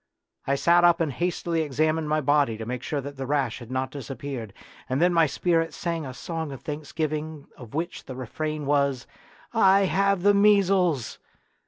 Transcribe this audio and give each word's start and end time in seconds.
I 0.47 0.55
sat 0.55 0.83
up 0.83 0.99
and 0.99 1.13
hastily 1.13 1.61
examined 1.61 2.09
my 2.09 2.21
body 2.21 2.57
to 2.57 2.65
make 2.65 2.81
sure 2.81 3.01
that 3.01 3.17
the 3.17 3.27
rash 3.27 3.59
had 3.59 3.69
not 3.69 3.91
disappeared, 3.91 4.51
and 4.89 4.99
then 4.99 5.13
my 5.13 5.27
spirit 5.27 5.75
sang 5.75 6.07
a 6.07 6.13
song 6.15 6.51
of 6.51 6.61
thanksgiving 6.63 7.45
of 7.55 7.75
which 7.75 8.05
the 8.05 8.15
refrain 8.15 8.65
was," 8.65 9.05
I 9.53 9.81
have 9.81 10.23
the 10.23 10.33
measles 10.33 11.19